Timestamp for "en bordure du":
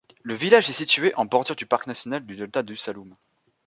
1.13-1.67